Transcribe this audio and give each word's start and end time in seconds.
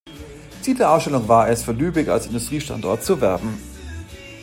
Ziel 0.63 0.75
der 0.77 0.89
Ausstellung 0.91 1.27
war 1.27 1.47
es, 1.47 1.61
für 1.61 1.73
Lübeck 1.73 2.07
als 2.07 2.25
Industriestandort 2.25 3.03
zu 3.03 3.21
werben. 3.21 3.53